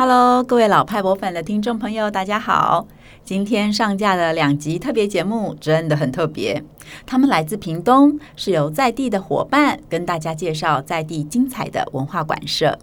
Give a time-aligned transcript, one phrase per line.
[0.00, 2.86] Hello，各位老派博粉的听众朋友，大家好！
[3.24, 6.62] 今天上架的两集特别节目真的很特别，
[7.04, 12.78] 他们来自屏东，是由在地的伙伴跟大家介绍在地精彩的文化馆舍。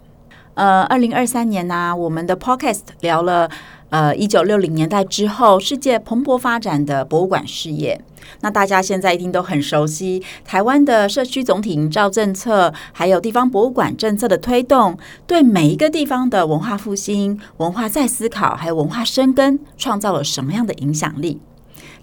[0.52, 3.50] 呃，二零二三年呢、我们的 Podcast 聊了。
[3.90, 8.00] 呃，一九六零年代之后，世界蓬勃发展的博物馆事业。
[8.40, 21.40] 那大家现在一定都很熟悉台湾的社区总体营造政策，还有地方博物馆政策的推动，对每一个地方的文化复兴、文化再思考，还有文化生根，创造了什么样的影响力？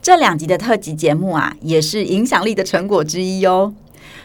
[0.02, 3.74] 这两集的特辑节目啊，也是影响力的成果之一哟。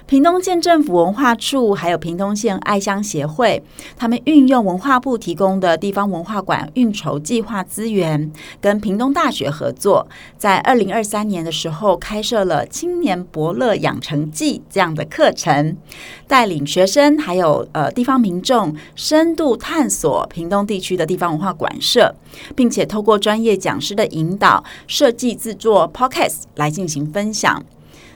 [0.09, 3.63] 屏东县政府文化处还有屏东县爱乡协会，
[3.95, 10.09] 他们运用文化部提供的地方文化馆运筹计划资源，跟屏东大学合作，
[10.39, 15.77] 在二零二三年的时候开设了青年伯乐养成记这样的课程，
[16.27, 22.15] 带领学生还有呃地方民众深度探索屏东地区的地方文化馆舍，
[22.57, 27.63] 并且透过专业讲师的引导，设计制作 Podcast 来进行分享。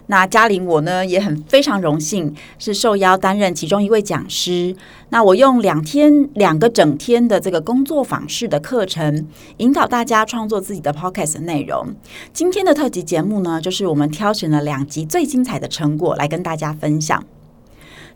[0.06, 4.74] 那嘉玲我呢也很非常荣幸，是受邀担任其中一位讲师。
[5.10, 9.26] 那我用两天两个整天的这个工作坊式的课程，
[9.58, 11.94] 引导大家创作自己的 podcast 内容。
[12.32, 17.24] 今天的特辑节目呢，就是我们挑选了两集最精彩的成果来跟大家分享。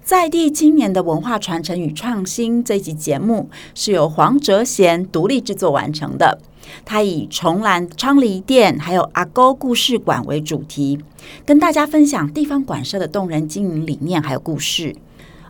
[0.02, 6.38] 在地青年的文化传承与创新这一集节目，是由黄哲贤独立制作完成的。
[6.84, 10.98] 他以重兰昌黎店还有阿沟故事馆为主题，
[11.45, 14.94] 跟大家分享地方馆舍的动人经营理念还有故事。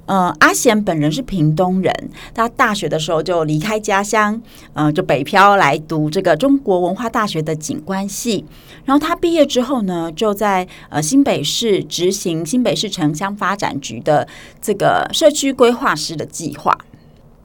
[0.06, 1.92] 呃，阿贤本人是屏东人，
[2.32, 4.40] 他大学的时候就离开家乡，
[4.72, 8.44] 呃，就北漂来读这个中国文化大学的景观系。
[8.84, 14.28] 然后他毕业之后呢，就在呃新北市执行新北市城乡发展局的
[14.62, 16.78] 这个社区规划师的计划。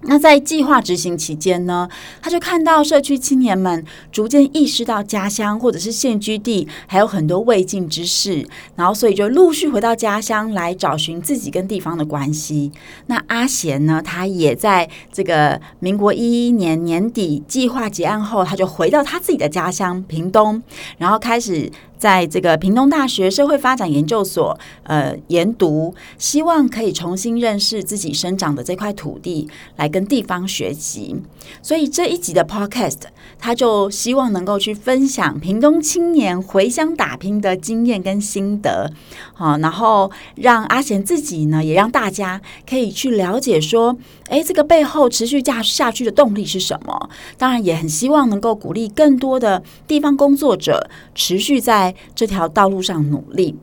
[0.03, 1.87] 那在计划执行期间呢，
[2.21, 8.45] 他就看到社区青年们逐渐意识到家乡或者是现居地还有很多未尽之事，
[8.75, 12.71] 然后所以就陆续回到家乡来找寻自己跟地方的关系。
[13.05, 20.61] 那阿贤呢，他也在这个民国一一年年底计划结案后，他就回到他自己的家乡屏东，
[20.97, 21.71] 然后开始。
[22.01, 31.15] 在这个屏东大学社会发展研究所，呃，研读，希望可以重新认识自己生长的这块土地，来跟地方学习。
[31.61, 33.01] 所以这一集的 Podcast，
[33.37, 38.91] 他就希望能够去分享屏东青年回乡打拼的经验跟心得，
[39.35, 43.95] 好，然后让阿贤自己呢，也让大家可以去了解说，
[44.31, 47.09] 哎，这个背后持续下下去的动力是什么？
[47.37, 51.93] 当然，也很希望能够鼓励更多的地方工作者持续在。
[52.15, 53.57] 这条道路上努力。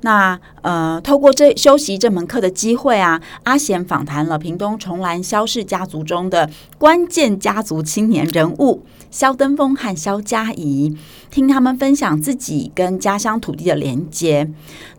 [0.00, 10.96] 那呃，透过这休息这门课的机会啊，阿贤访谈了屏东重兰萧氏家族中的关键家族青年人物萧登峰和萧佳怡，
[11.30, 14.48] 听他们分享自己跟家乡土地的连接。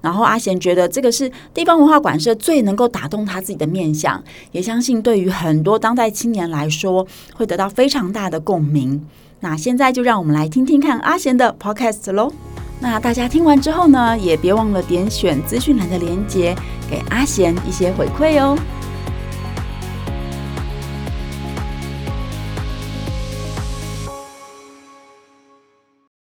[0.01, 9.05] 然后阿贤觉得这个是地方文化馆舍最能够打动他自己的面向，也相信对于很多当代青年来说会得到非常大的共鸣。
[9.39, 12.31] 那现在就让我们来听听看阿贤的 podcast 喽。
[12.79, 16.55] 那大家听完之后呢，也别忘了点选资讯栏的连接，
[16.89, 18.57] 给阿贤一些回馈哦。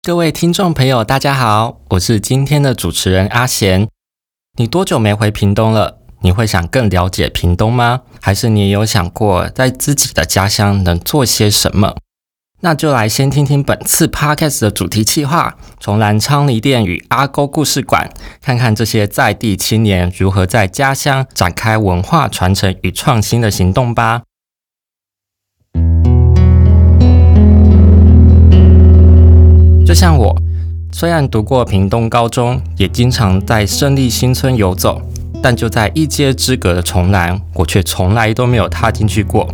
[0.05, 3.89] 各位听众朋友，大家好，我是今天的主持人阿贤。
[4.59, 5.97] 你多久没回屏东了？
[6.21, 8.03] 你会想更了解屏东吗？
[8.21, 11.97] 还是你有想过在自己的家乡能做些什么？
[12.61, 18.13] 那就来先听听本次 Podcast 的主题企划——从南昌黎店与阿沟故事馆，
[18.43, 24.21] 看看这些在地青年如何在家乡展开文化传承与创新的行动吧。
[29.95, 30.35] 就像我，
[30.91, 35.01] 虽然读过屏东高中，也经常在胜利新村游走，
[35.41, 39.49] 但就在一街之隔的重兰，我却从来都没有踏进去过。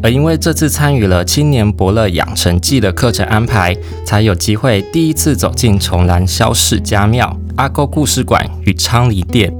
[0.00, 3.76] 而因为这次参与了青年伯乐养成记的课程安排，
[4.06, 9.52] 才有机会第一次走进重兰萧氏家庙、阿沟故事馆与昌黎店。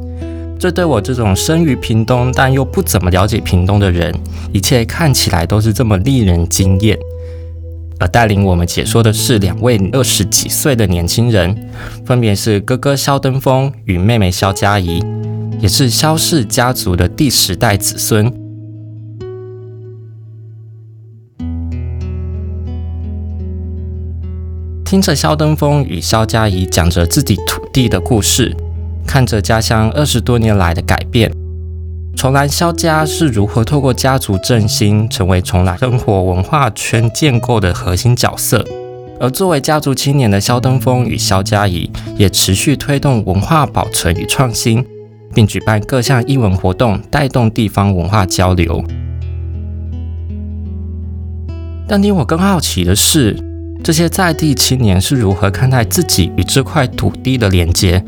[0.61, 4.15] 这对我这种生于屏东但又不怎么了解屏东的人，
[4.53, 6.97] 一切看起来都是这么令人惊艳。
[8.00, 11.69] 而带领我们解说的是两位二十几岁的年轻人，
[12.06, 15.03] 分别是哥哥萧登峰与妹妹萧佳怡，
[15.61, 18.33] 也是萧氏家族的第十代子孙。
[24.85, 28.56] 听着萧登峰与萧佳怡讲着自己土地的故事，
[29.06, 31.31] 看着家乡二十多年来的改变，
[32.19, 38.65] 重兰萧家是如何透过家族振兴，成为重兰生活文化圈建构的核心角色。
[39.20, 44.85] 而作为家族青年的萧登峰与萧嘉怡，也持续推动文化保存与创新，
[45.32, 48.82] 并举办各项艺文活动，带动地方文化交流。
[51.87, 53.37] 但令我更好奇的是，
[53.85, 58.05] 这些在地青年是如何看待自己与这块土地的连接？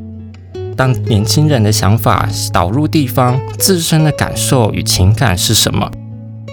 [0.81, 5.91] 当年轻人的想法导入地方，自身的感受与情感是什么？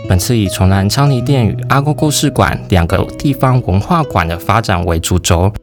[0.09, 5.53] 本次以重兰昌黎店与阿公故事馆两个地方文化馆的发展为主轴，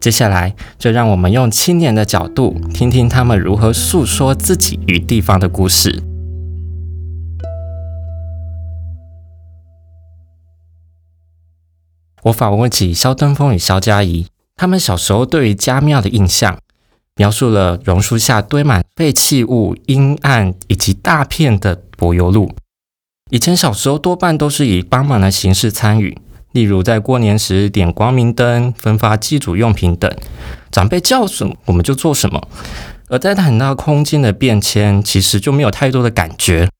[0.00, 6.02] 接下来就让我们用青年的角度，听听他们如何诉说自己与地方的故事。
[12.24, 14.26] 我访问起肖登峰与肖佳怡，
[14.56, 16.58] 他们小时候对于家庙的印象，
[17.20, 22.50] 描述了榕树下堆满废弃物、阴暗以及大片的柏油路。
[23.30, 26.16] 以前小时候多半都是以帮忙的形式参与，
[26.52, 30.10] 例如在过年时点光明灯、分发祭祖用品等，
[30.72, 32.48] 长辈叫什么我们就做什么。
[33.08, 36.70] 而在谈到空间的变迁，其实就没有太多的感觉。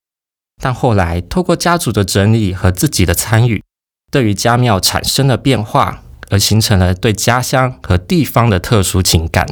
[0.62, 3.62] 但后来透过家族的整理和自己的参与，
[4.10, 9.46] 对于家庙产生了变化，而形成了对家乡和地方的特殊情感。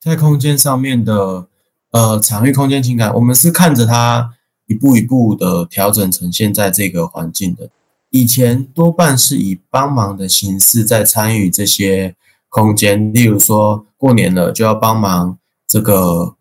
[0.00, 1.46] 在空间上面的
[1.90, 4.34] 呃场域空间情感，我们是看着它。
[4.70, 7.70] 一步一步的调整成现在这个环境的，
[8.10, 12.14] 以前多半是以帮忙的形式在参与这些
[12.50, 16.36] 空间，例如说过年了就要帮忙这个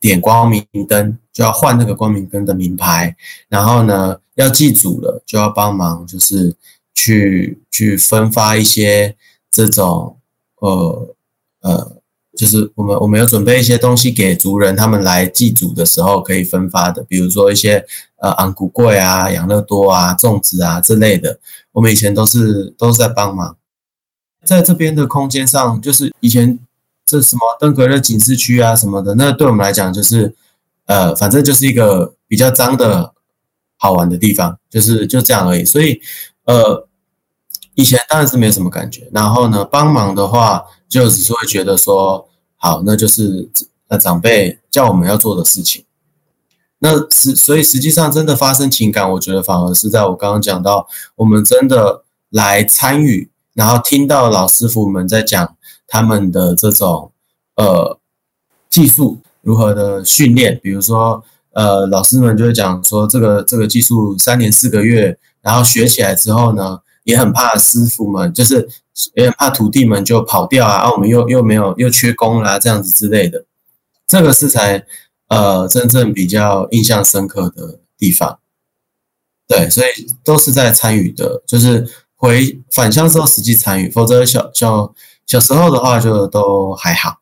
[0.00, 3.14] 点光明灯，就要换那个光明灯的名牌，
[3.48, 6.56] 然后呢要祭祖了就要帮忙，就是
[6.92, 9.14] 去去分发一些
[9.48, 10.18] 这种
[10.58, 11.14] 呃
[11.60, 12.02] 呃。
[12.36, 17.86] 就是我们我们有准备一些东西给族人，他们来祭祖的时候可以分发的，比如说一些
[18.16, 21.38] 呃红龟粿啊、养乐多啊、粽子啊之类的。
[21.70, 23.56] 我们以前都是都是在帮忙，
[24.44, 26.58] 在这边的空间上，就是以前
[27.06, 30.34] 这什么登革热警示区啊什么的，那对我们来讲就是
[30.86, 33.12] 呃，反正就是一个比较脏的
[33.78, 35.64] 好玩的地方，就是就这样而已。
[35.64, 36.00] 所以
[36.46, 36.88] 呃，
[37.74, 39.08] 以前当然是没有什么感觉。
[39.12, 40.64] 然后呢，帮忙的话。
[40.94, 43.50] 就只是会觉得说，好，那就是
[43.88, 45.84] 那长辈叫我们要做的事情。
[46.78, 50.86] 那实所以实际上真的发生情感，我觉得反而是在我刚刚讲到，
[51.16, 55.56] 我们真的来参与，然后听到老师傅们在讲
[55.88, 57.10] 他们的这种
[57.56, 57.98] 呃
[58.70, 61.24] 技术如何的训练，比如说
[61.54, 68.68] 呃老师们就会讲说，这个这个技术三年四个月，然后学起来之后呢，也很怕师傅们就是。
[69.14, 73.44] 也很怕徒弟们就跑掉啊，啊，我们又又没有又缺工啦，这样子之类的，
[74.06, 74.84] 这个是才
[75.28, 78.38] 呃真正比较印象深刻的地方。
[79.46, 79.88] 对，所以
[80.24, 84.94] 都是在参与的，就是回返乡之后实际参与，否则小小
[85.26, 87.18] 小时候的话就都还好。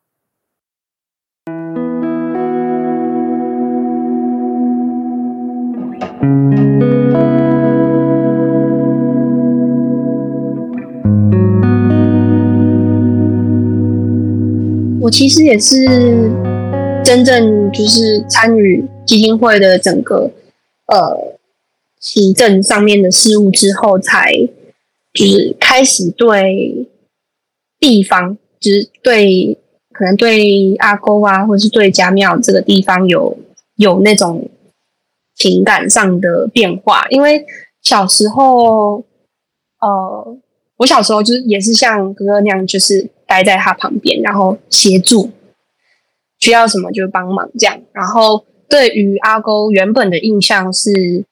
[15.03, 15.85] 我其实也是
[17.03, 20.31] 真正就是参与基金会的整个
[20.85, 21.37] 呃
[21.99, 24.31] 行政上面的事务之后，才
[25.13, 26.87] 就是开始对
[27.81, 29.57] 地方，就是对
[29.91, 33.37] 可能对阿沟啊，或是对家庙这个地方有
[33.75, 34.49] 有那种
[35.35, 37.05] 情感上的变化。
[37.09, 37.45] 因为
[37.81, 39.03] 小时候，
[39.81, 40.37] 呃，
[40.77, 43.09] 我小时候就是也是像哥哥那样，就是。
[43.33, 45.31] 待在他旁边，然后协助，
[46.37, 47.81] 需要什么就帮忙这样。
[47.91, 51.25] 然后对于阿勾原本的印象是，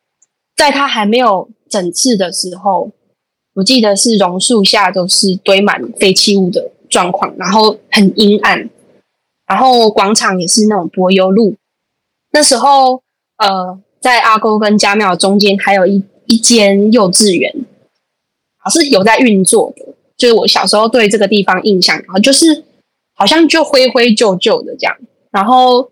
[0.55, 2.89] 在他还没有整治的时候，
[3.53, 8.67] 我记得是榕树下都是堆满废弃物的状况，然后很阴暗，
[9.45, 11.55] 然后广场也是那种柏油路。
[12.31, 13.03] 那时候，
[13.37, 17.53] 呃，在阿勾跟家庙中间还有一一间幼稚园，
[18.57, 19.90] 还是有在运作的。
[20.21, 22.63] 就是我小时候对这个地方印象，然后就是
[23.15, 24.95] 好像就灰灰旧旧的这样，
[25.31, 25.91] 然后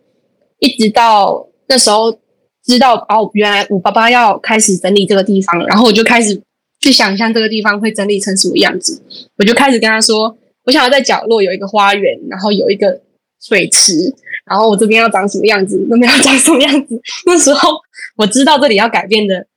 [0.59, 2.15] 一直到那时候
[2.63, 6.39] 知道哦，原来我爸爸要开始整理这个地方，然后我就开始
[6.79, 9.01] 去想象这个地方会整理成什么样子，
[9.37, 13.01] 我就开始跟他说，我想要在角落有一个花园，然后有一个
[13.41, 14.13] 水池，
[14.45, 17.01] 然后我这边要长什么样子，那边要长什么样子。
[17.25, 17.71] 那时候
[18.17, 19.47] 我知道这里要改变的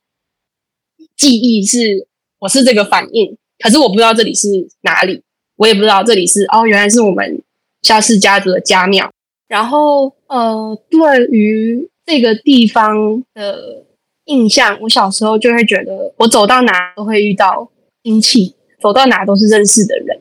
[1.15, 2.07] 记忆是，
[2.39, 3.37] 我是这个反应。
[3.59, 4.47] 可是我不知道这里是
[4.81, 5.21] 哪里，
[5.57, 7.41] 我也不知道这里是哦，原来是我们
[7.81, 9.11] 萧氏家族的家庙。
[9.47, 13.83] 然后呃，对于这个地方的
[14.25, 17.69] 印象，我小时候就会觉得，我走到哪都会遇到
[18.03, 20.19] 亲戚，走到哪都是认识的人。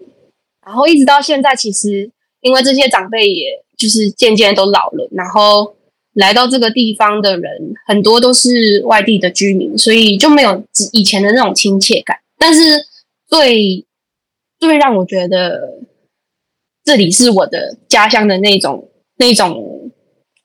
[0.66, 2.10] 然后一直到现在，其实
[2.42, 5.74] 因为这些长辈，也就是渐渐都老了，然后
[6.14, 10.62] 来到这个地方的人很多都是外地的居民，所以就没有
[10.92, 12.18] 以前的那种亲切感。
[12.36, 12.60] 但是
[13.32, 13.86] 最
[14.58, 15.80] 最让我觉得
[16.84, 19.90] 这里是我的家乡的那种那种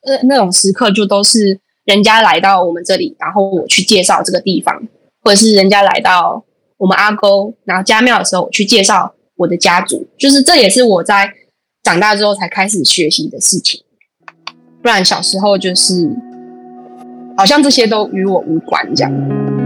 [0.03, 4.87] 呃那种时刻，就都是人家来到我们这里，然后我去介绍这个地方，
[5.21, 6.45] 或者是人家来到
[6.77, 9.13] 我们阿沟，然后家庙的时候，我去介绍。
[9.39, 11.31] 我的家族，就是这也是我在
[11.83, 13.83] 长大之后才开始学习的事情，
[14.81, 16.09] 不然小时候就是
[17.37, 19.56] 好像这些都与我无关这样。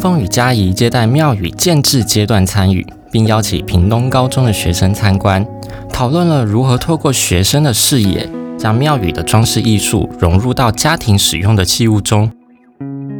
[0.00, 5.46] 登峰与佳仪接待庙宇建制阶段参与，并邀请屏东高中的学生参观，
[5.92, 8.26] 讨论了如何透过学生的视野，
[8.56, 12.32] 将庙宇的装饰艺术融入到家庭使用的器物中。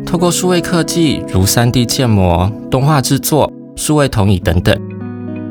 [0.07, 4.75] 透过数位科技，如 3D 建模、动画制作、数位投影等等，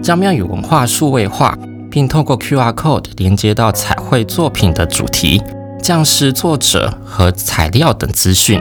[0.01, 1.55] 将庙宇文化数位化，
[1.91, 5.39] 并透过 QR Code 连接到彩绘作品的主题、
[5.79, 8.59] 匠师、作者和材料等资讯。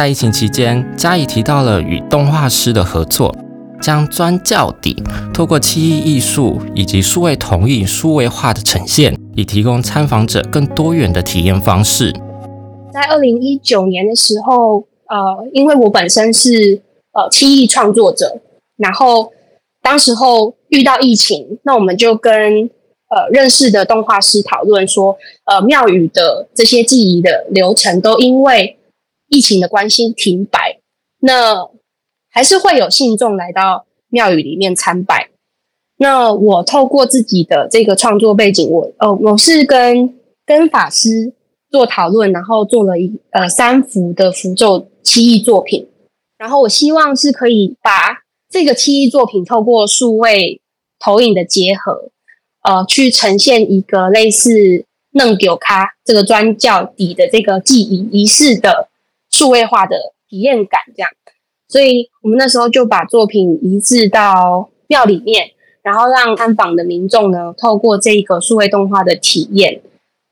[0.00, 3.36] 在疫情期间，佳仪提到了与动画师的合作。
[3.82, 4.96] 将砖教底
[5.30, 12.14] 透过漆艺艺术以及数位投影数位化的呈现，以提供参访者更多元的体验方式。
[12.90, 16.80] 在二零一九年的时候，呃，因为我本身是
[17.12, 18.40] 呃漆艺创作者，
[18.78, 19.30] 然后
[19.82, 22.32] 当时候遇到疫情，那我们就跟
[23.10, 28.78] 呃认识的动画师讨论说，呃庙宇的这些记忆的流程都因为
[29.30, 30.78] 疫情的关系停摆，
[31.20, 31.70] 那。
[32.32, 35.30] 还是会有信众来到庙宇里面参拜。
[35.96, 40.14] 那我透过自己的这个创作背景，我呃，我是跟
[40.46, 41.32] 跟法师
[41.72, 45.88] 做讨论，然后做了一呃三幅的符咒漆艺作品。
[46.38, 50.60] 然后我希望是可以把这个漆艺作品透过数位
[51.00, 52.12] 投影的结合，
[52.62, 54.84] 呃，去呈现一个类似
[55.14, 58.88] 弄九咖这个砖教底的这个祭仪仪式的
[59.40, 59.96] 数位化的
[60.28, 61.10] 体验感，这样。
[61.66, 69.80] 所以我们那时候就把作品移植到庙里面，然后让参访的民众呢，透过这个数位动画的体验，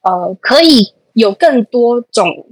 [0.03, 2.49] 呃，可以有更多种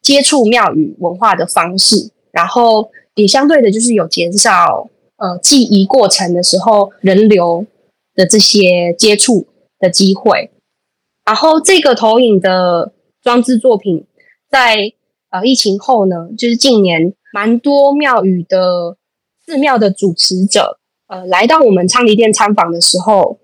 [0.00, 7.66] 接触庙宇文化的方式，然后也相对的，就是有减少呃祭仪过程的时候人流
[8.14, 9.46] 的这些接触
[9.78, 10.50] 的机会。
[11.26, 14.06] 然后这个投影的装置作品
[14.48, 14.94] 在
[15.32, 17.12] 呃疫情后呢，就是近年。
[17.34, 18.98] 蛮多庙宇的
[19.46, 23.38] 寺庙的主持者，呃，来到我们昌黎殿参访的时候，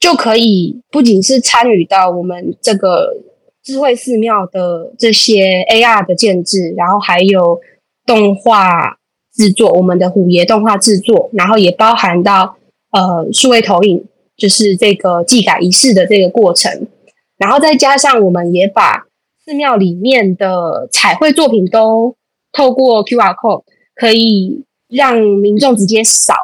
[0.00, 3.22] 就可以不仅是参与到我们这个
[3.62, 7.60] 智慧寺庙的这些 AR 的建制，然后还有
[8.04, 8.98] 动画
[9.32, 12.56] 制作，我们的虎爷动画制作，然后也包含到
[12.90, 14.04] 呃数位投影，
[14.36, 16.88] 就是这个祭改仪式的这个过程，
[17.38, 19.06] 然后再加上我们也把
[19.44, 22.16] 寺庙里面的彩绘作品都。
[22.54, 23.62] 透过 QR code
[23.94, 26.34] 可以让民众直接扫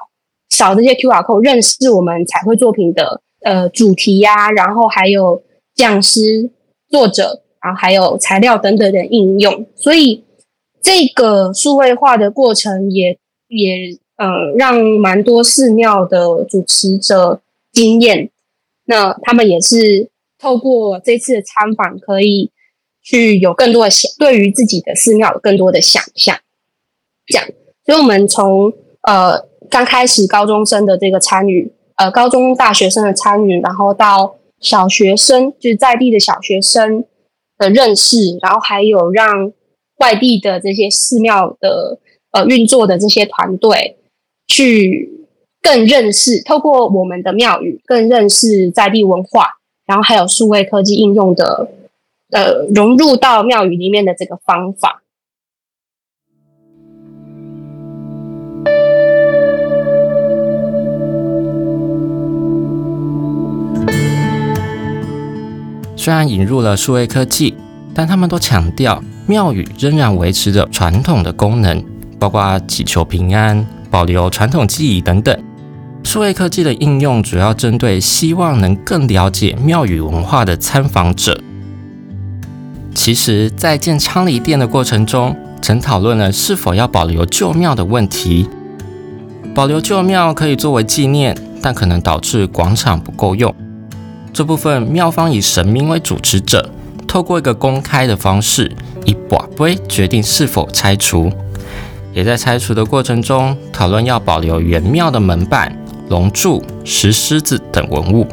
[0.49, 5.43] 扫这些 QR code，认识我们彩绘作品的呃主题呀、然后还有
[5.75, 6.51] 匠师、
[6.89, 9.67] 作者，然后还有材料等等的应用。
[9.77, 10.25] 所以
[10.81, 14.27] 这个数位化的过程也也呃
[14.57, 18.31] 让蛮多寺庙的主持者经验。
[18.87, 22.51] 那他们也是透过这次的参访可以。
[23.11, 26.39] 去有更多的想，对于自己的寺庙有更多的想象，
[27.27, 27.49] 这样。
[27.87, 37.07] 所以，我们从呃刚开始高中生的这个参与，呃高中大学生的参与，然后到小学生，就是在地的小学生
[37.57, 39.55] 的认识，然后还有让
[40.01, 41.99] 外地的这些寺庙的
[42.33, 43.97] 呃运作的这些团队
[44.47, 45.27] 去
[45.63, 51.71] 更认识，透过我们的庙宇更认识在地文化，然后还有数位科技应用的。
[52.31, 55.03] 呃，融入到庙宇里面的这个方法。
[65.97, 67.55] 虽然引入了数位科技，
[67.95, 71.83] 但他们都强调庙宇仍然维持着传统的功能，
[72.19, 75.37] 包括祈求平安、保留传统技艺等等。
[76.05, 81.39] 数位科技的应用主要针对希望能更了解庙宇文化的参访者。
[82.99, 88.49] 其实，在建昌黎殿的过程中，曾讨论了是否要保留旧庙的问题。
[89.55, 93.55] 保留旧庙可以作为纪念，但可能导致广场不够用。
[94.33, 96.69] 这部分庙方以神明为主持者，
[97.07, 101.31] 透过一个公开的方式，以跋杯决定是否拆除。
[102.13, 105.73] 也在拆除的过程中，讨论要保留原庙的门板、
[106.09, 108.27] 龙柱、石狮子等文物，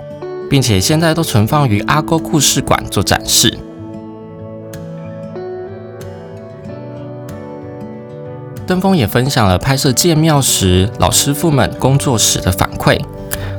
[0.49, 3.55] 并且现在都存放于阿沟故事馆做展示。
[8.67, 12.99] 登峰也分享了拍摄建庙时老师傅们工作时的反馈，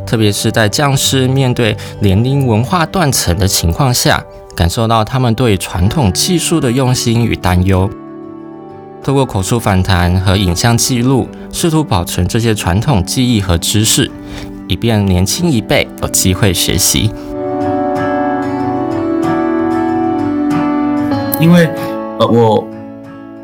[0.05, 4.23] 特别是在匠师面对年龄文化断层的情况下，
[4.57, 7.89] 感受到他们对传统技术的用心与担忧。
[9.05, 14.11] 透过口述访谈和影像记录，试图保存这些传统技艺和知识，
[14.67, 17.13] 以便年轻一辈有机会学习。
[21.39, 21.69] 因为
[22.19, 22.67] 呃，我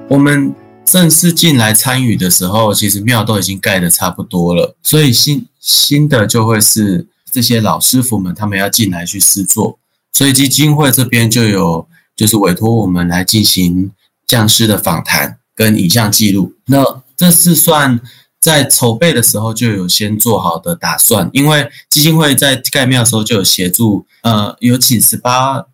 [0.08, 0.52] 我们。
[0.84, 9.78] 正式进来参与的时候，其实庙都已经盖得差不多了，所以新新的就会是这些老师傅们他们要进来去试做，
[10.12, 13.90] 所以基金会这边就有就是委托我们来进行
[14.26, 16.52] 匠师的访谈跟影像记录。
[16.66, 17.98] 那这是算
[18.38, 25.66] 在筹备的时候就有先做好的打算，因为基金会在盖庙的时候就有协助，呃，有请十八。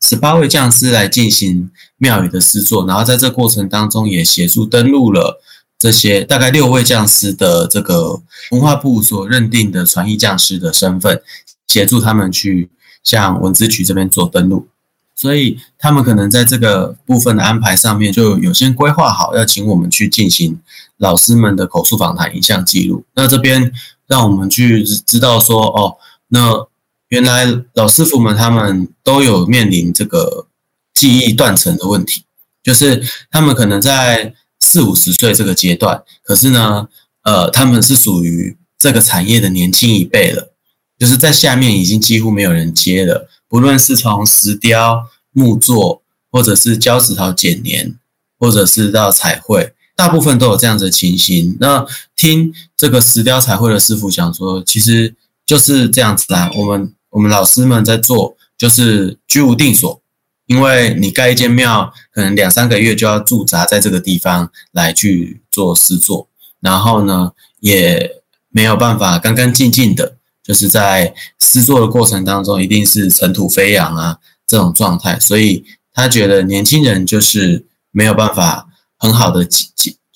[0.00, 5.40] 十八位匠师来进行庙宇的施作，然后在这过程当中也协助登录了
[5.78, 11.22] 这些大概六位匠师的这个文化部所认定的传艺匠师的身份，
[11.66, 12.68] 协助他们去
[13.04, 14.66] 向文资局这边做登录，
[15.14, 20.60] 所以他们可能在这个部分的安排上面就有先规划好，要请我们去进行
[20.98, 23.04] 老师们的口述访谈、影像记录。
[23.14, 23.72] 那这边
[24.08, 25.96] 让我们去知道说，哦，
[26.28, 26.66] 那。
[27.12, 30.46] 原来老师傅们他们都有面临这个
[30.94, 32.24] 记忆断层的问题，
[32.62, 36.88] 就是他们可能在四五十岁这个阶段，可是呢，
[37.24, 40.54] 呃，他们是属于这个产业的年轻一辈了，
[40.98, 47.94] 就是在下面已经几乎没有人接了，不论是从石雕、木作，或者是胶纸陶剪黏，
[48.38, 51.58] 或者是到彩绘，大部分都有这样子的情形。
[51.60, 56.94] 那听这个石雕彩绘的师傅讲说，其实就是这样子啦，我们。
[57.12, 60.00] 我们老师们在做，就是居无定所，
[60.46, 66.26] 因为你盖一间庙，可能两三个月就要驻扎在这个地方来去做施作，
[66.60, 79.46] 然后呢，也没有办法干干净净的，就是在施作的过程当中，一定是尘土飞扬啊这种状态，所以他觉得年轻人就是没有办法很好的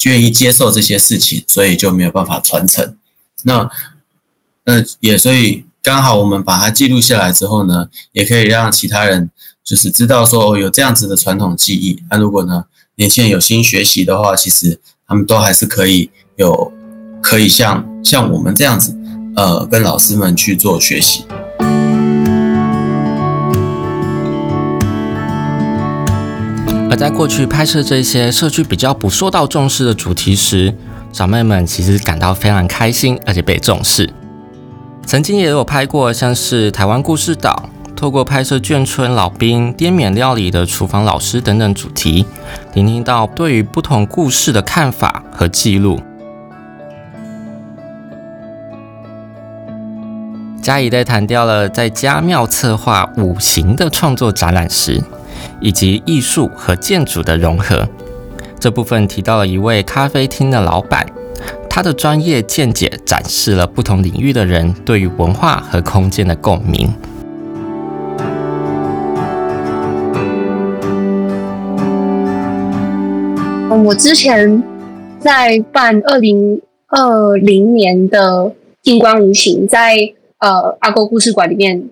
[0.04, 2.96] 愿意接受这些事情，所以就没有办法传承。
[3.42, 3.70] 那，
[4.64, 5.65] 那也所以。
[5.86, 9.30] 刚好我们把它记录下来之后呢，也可以让其他人
[9.62, 12.02] 就是知道说，有这样子的传统技艺。
[12.10, 12.64] 那如果呢，
[12.96, 16.72] 年轻人有心学习的话，其实他们都还是可以有
[17.22, 18.96] 可以像像我们这样子，
[19.36, 21.24] 呃，跟老师们去做学习。
[26.90, 30.74] 而在过去拍摄这些社区比较不受到重视的主题时，
[31.12, 34.12] 长辈们其实感到非常开心，而且被重视。
[35.06, 42.26] 曾经也有拍过像是台湾故事岛，透过拍摄眷村老兵滇缅料理的厨房老师等等主题，
[42.74, 46.00] 聆听到对于不同故事的看法和记录。
[50.60, 55.00] 嘉怡在谈掉了在家庙策划五行的创作展览时，
[55.60, 57.88] 以及艺术和建筑的融合。
[58.58, 61.06] 这部分提到了一位咖啡厅的老板。
[61.76, 66.88] 他的专业见解展示了不同领域的人对于文化和空间的共鸣。
[73.84, 74.62] 我之前
[75.20, 79.98] 在办二零二零年的静观无形，在
[80.38, 81.90] 呃阿沟故事馆里面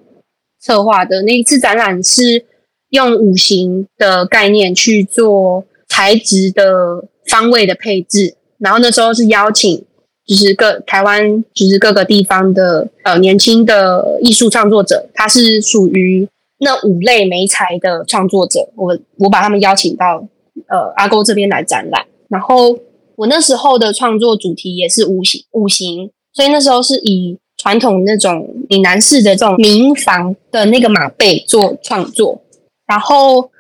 [0.58, 2.46] 策划的那一次展览，是
[2.88, 8.36] 用五行的概念去做材质的方位的配置。
[8.58, 9.84] 然后那时候是邀请，
[10.26, 16.26] 就是各台湾，就是各个地方的呃年轻的艺术创作者，他是属于
[16.60, 20.26] 那五类媒材的创作者，我我把他们邀请到
[20.68, 22.06] 呃阿沟这边来展览。
[22.28, 22.78] 然后
[23.16, 32.40] 我那时候的创作主题也是五行五行，所以那时候是以传统那种闽南式的这种民房的那个马背做创作。
[32.86, 33.50] 然后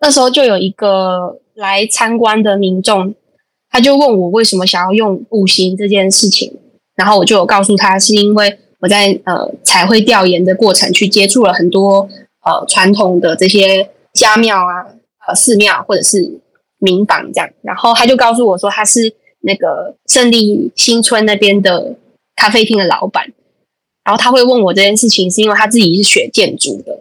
[0.00, 3.14] 那时候就有一个来参观的民众。
[3.70, 6.52] 他就问我为什么想要用五行这件事情，
[6.96, 12.08] 然后我就有告诉他，是因为我在呃彩绘调研的过程去接触了很多
[12.44, 14.84] 呃传统的这些家庙啊、
[15.28, 16.40] 呃寺庙或者是
[16.78, 21.94] 民房这样，然后他就告诉我说他是那个胜利新村那边的
[22.34, 23.32] 咖啡厅的老板，
[24.02, 26.98] 然后他会问我这件事情，是因为他自己是学建筑的，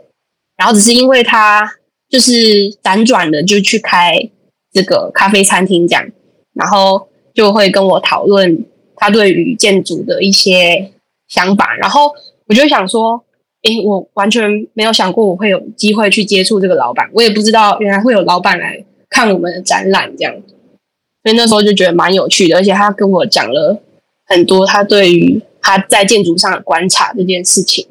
[0.55, 1.69] 然后只是因为他
[2.09, 4.29] 就是辗转的就去开
[4.71, 6.05] 这个咖啡餐厅这样，
[6.59, 8.65] 然后就会跟我讨论
[8.97, 10.91] 他对于建筑的一些
[11.29, 12.11] 想法，然后
[12.47, 13.23] 我就想说，
[13.63, 20.35] 诶，我完全没有想过我会有机会去接触这个老板，我也不知道原来会有老板来看我们的展览这样。
[21.23, 23.79] 所以那时候就觉得蛮有趣的，而且他跟我讲了
[24.25, 27.85] 很多他对于他在建筑上的观察这件事情，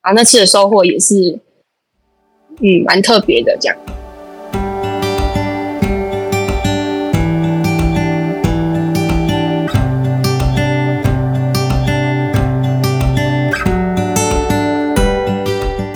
[0.00, 1.38] 啊，那次的收获也是，
[2.60, 3.97] 嗯，蛮特别的这样。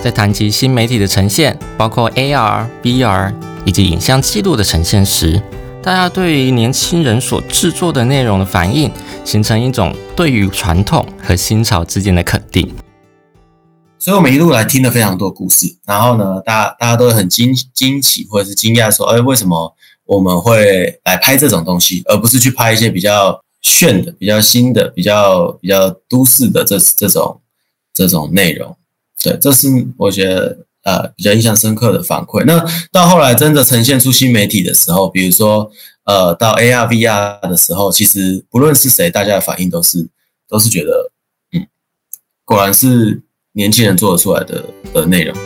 [0.03, 3.33] 在谈及新媒体的呈现，包括 AR、VR
[3.65, 5.41] 以及影像记录的呈现时，
[5.81, 8.91] 大家对于年轻人所制作的内容的反应，
[9.25, 12.75] 形成一种对于传统和新潮之间的肯定。
[13.97, 19.73] 所以我们一路来听了非常多故事，然后呢，大家大家都很惊惊奇或者是惊讶，说：“哎，为什么
[20.05, 27.41] 我们会来拍这种东西，而不是去拍一些比较炫的、比较新的、比较比较都市的这这种
[27.95, 28.77] 这种内容？”
[29.23, 30.59] 对，这是我觉得。
[30.85, 32.43] 呃，比较印象深刻的反馈。
[32.45, 35.71] 那到后来真的呈现出新媒体的时候，比如说，
[36.03, 40.09] 呃，到 AR、VR 的时候，其实不论是谁，大家的反应都是
[40.49, 41.13] 都是觉得，
[41.53, 41.65] 嗯，
[42.45, 45.37] 果然是年轻人做得出来的的内容。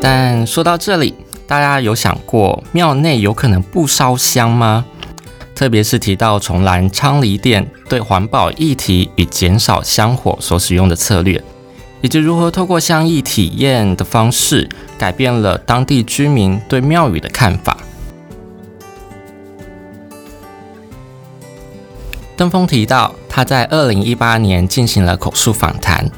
[0.00, 1.12] 但说到这里，
[1.46, 4.86] 大家有想过庙内有可能不烧香吗？
[5.58, 11.42] 特别是提到重岚昌黎殿对环保议题与减少香火所使用的策略，
[12.00, 17.76] 以及如何透过香艺体验的方式改变了当地居民对庙宇的看法。
[22.36, 26.08] 登峰提到，他在二零一八年进行了口述访谈，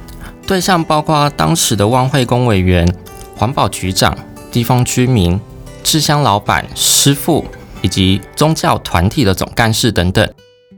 [0.47, 2.87] 对象包括当时的万惠宫委员、
[3.35, 4.15] 环保局长、
[4.53, 5.41] 地方居民、
[5.83, 7.43] 制香老板、师傅。
[7.83, 10.29] 以及宗教团体的总干事等等，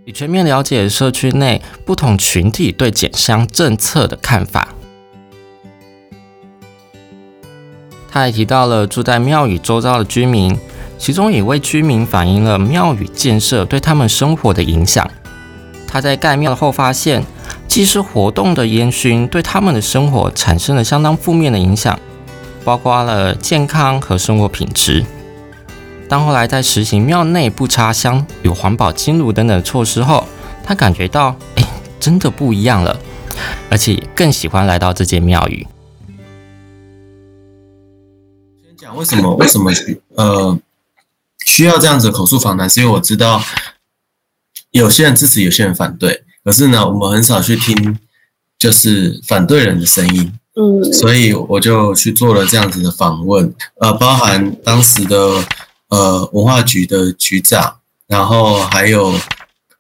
[0.05, 4.69] 以全面了解社区内不同群体对减香政策的看法。
[8.11, 10.59] 他还提到了住在庙宇周遭的居民，
[10.99, 15.11] 其中一位居民反映了庙宇建设对他们生活的影响。
[15.89, 17.25] 他在盖庙后发现，
[17.67, 21.99] 祭祀活动的烟熏对他们的生活产生了相当负面的影响，
[22.65, 25.05] 包括了健康和生活品质。
[26.13, 30.27] 当后来在实行庙内不插香、有环保金炉等等措施后，
[30.63, 31.67] 他感觉到，哎，
[31.99, 33.01] 真的不一样了，
[33.71, 35.67] 而且更喜欢来到这间庙宇。
[38.63, 39.35] 先讲为什么？
[39.37, 39.73] 为什么
[40.17, 40.59] 呃
[41.47, 42.69] 需要这样子的口述访谈？
[42.69, 43.43] 是因为我知道
[44.73, 46.25] 有些人支持，有些人反对。
[46.45, 47.99] 可是呢，我们很少去听
[48.59, 50.31] 就是反对人的声音。
[50.57, 55.43] 嗯，所以我就去做了这样子的访问，呃，包含当时的。
[55.93, 59.13] 呃，文化局的局长，然后还有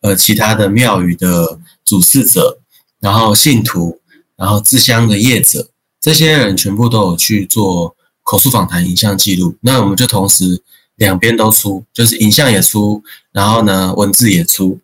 [0.02, 2.58] 呃其他的庙宇的主事者，
[3.00, 3.98] 然后信徒，
[4.36, 5.70] 然后制香的业者，
[6.02, 9.56] 这些人全部都有去做口述访谈、影像记录。
[9.62, 10.60] 那我们就同时
[10.96, 14.80] 两边都出，就是影像也出，然后呢文字也出。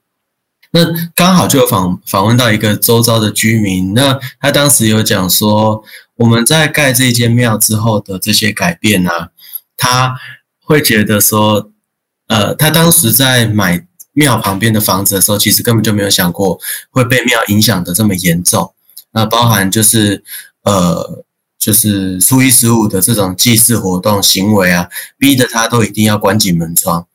[0.71, 0.81] 那
[1.15, 5.85] 刚好就有访访问到一个周遭的居民，那他当时有讲说，
[6.17, 9.29] 我们在盖这间庙之后的这些改变啊，
[9.77, 10.17] 他。
[10.69, 11.71] 会觉得说，
[12.27, 18.75] 呃，他当时在买庙旁边的房子的时候，其实根本就没有想过会被庙影响的这么严重。
[19.13, 20.23] 那包含就是，
[20.65, 21.25] 呃，
[21.59, 27.07] 就是初一十五的这种祭祀活动行为啊，逼得他都一定要关紧门窗。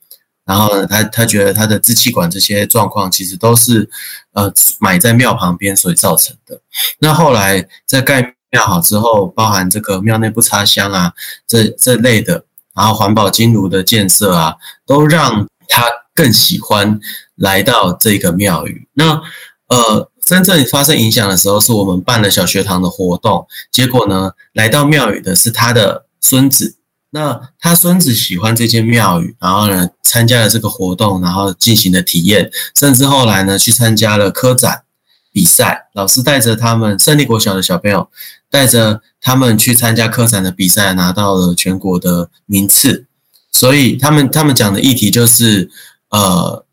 [0.46, 3.88] 然后呢，他他觉得他的支气管这些状况，其实都是
[4.32, 6.60] 呃买在庙旁边所造成的。
[6.98, 11.14] 那后来在盖庙好之后，包含这个庙内不插香啊，
[11.48, 12.46] 这这类的。
[12.76, 14.56] 然后环保金炉的建设啊，
[14.86, 15.84] 都让他
[16.14, 17.00] 更喜欢
[17.36, 18.88] 来到这个庙宇。
[18.94, 19.22] 那
[19.68, 26.78] 呃，真正发生影响的时候，是我们办了小学堂的活动，结果呢，来到庙宇的是他的孙子。
[27.16, 34.84] 那他孙子喜欢这间庙宇，然后呢，参加了这个活动，然后进行了体验，甚至后来呢，去参加了科展
[35.32, 38.10] 比赛，老师带着他们胜利国小的小朋友。
[38.54, 43.08] 带着他们去参加科展的比赛，拿到了全国的名次。
[43.52, 45.72] 所以他们他们讲的议题就是，
[46.10, 46.64] 呃，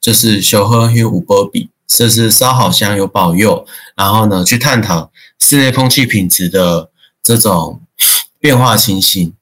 [0.00, 6.90] 就是修和与五波比，就是烧好香有保佑，然后呢去探讨室内空气品质的
[7.22, 7.80] 这种
[8.40, 9.32] 变化情形。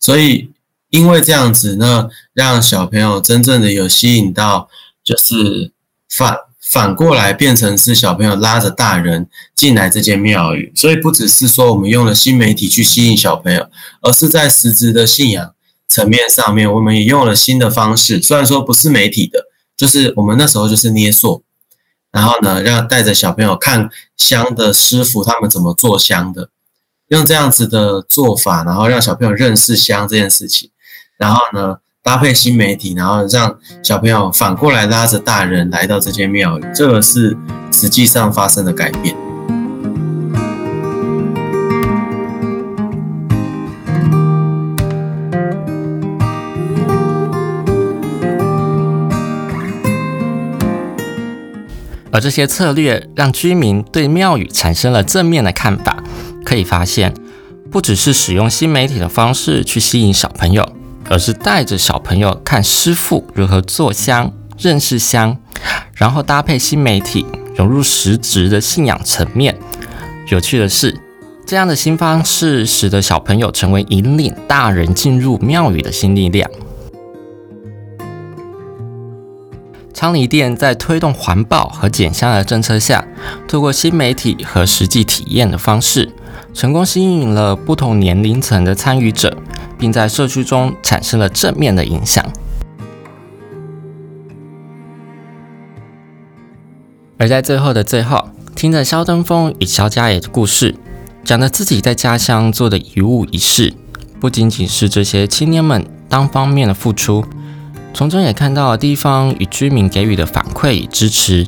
[0.00, 0.50] 所以
[0.90, 4.68] 因为这样子呢，让小朋友真正的有吸引到，
[5.04, 5.70] 就是
[6.08, 6.36] 反
[6.74, 10.72] 反过来变成是小朋友拉着大人进来这间庙宇。
[10.74, 15.54] 所以不只是说我们用了新媒体去吸引小朋友，而是在实质的信仰
[15.86, 18.20] 层面上面，我们也用了新的方式。
[18.20, 19.44] 虽然说不是媒体的，
[19.76, 21.44] 就是我们那时候就是捏塑。
[22.10, 26.48] 然后呢，让带着小朋友看香的师傅他们怎么做香的，
[27.08, 30.70] 用这样子的做法，然后让小朋友认识香这件事情。
[31.16, 37.34] 然后呢，搭配新媒体，然后让小朋友反过来拉着大人来到这间庙宇，这个是
[37.72, 39.16] 实际上发生的改变。
[52.12, 55.96] 而这些策略让居民对庙宇产生了正面的看法。
[56.44, 57.14] 可以发现，
[57.70, 60.68] 不只是使用新媒体的方式去吸引小朋友，
[61.08, 65.36] 而是带着小朋友看师傅如何做香、认识香，
[65.94, 69.56] 然后搭配新媒体融入实质的信仰层面。
[70.28, 70.96] 有趣的是，
[71.46, 76.50] 这样的新方式使得小朋友成为引领大人进入庙宇的新力量。
[79.92, 83.06] 昌黎殿在推动环保和减香的政策下，
[83.46, 86.10] 透过新媒体和实际体验的方式，
[86.52, 89.36] 成功吸引了不同年龄层的参与者，
[89.84, 92.24] 并在社区中产生了正面的影响。
[97.18, 100.74] 而在最后的最后，听着肖登峰与肖家野的故事，
[101.22, 103.74] 讲着自己在家乡做的一物一事，
[104.18, 107.22] 不仅仅是这些青年们单方面的付出。
[107.92, 111.46] 从中也看到了地方与居民给予的反馈与支持，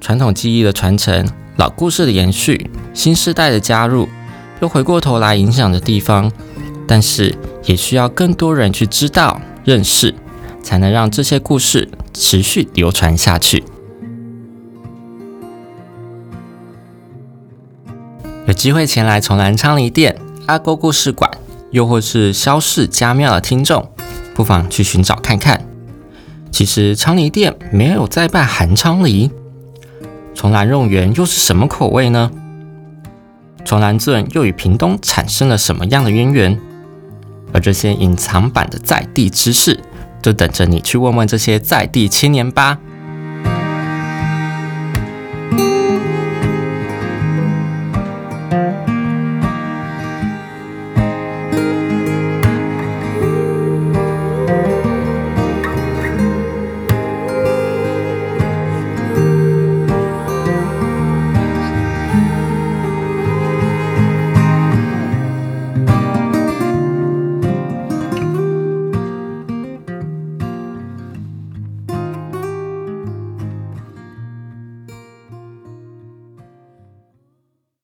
[0.00, 4.08] 传统技艺的传承、老故事的延续、新时代的加入，
[4.60, 6.30] 又回过头来影响着地方。
[6.86, 10.14] 但是也需要更多人去知道、认识，
[10.62, 13.64] 才能让这些故事持续流传下去。
[18.46, 20.16] 有机会前来崇兰昌黎殿、
[20.46, 21.30] 阿沟故事馆，
[21.70, 23.90] 又或是萧氏家庙的听众。
[24.34, 25.64] 不妨去寻找看看。
[26.50, 29.30] 其实昌黎殿没有在拜韩昌黎，
[30.34, 32.30] 重兰肉圆又是什么口味呢？
[33.64, 36.60] 重兰镇又与屏东产生了什么样的渊源？
[37.54, 39.80] 而这些隐藏版的在地知识，
[40.20, 42.76] 就等着你去问问这些在地青年吧。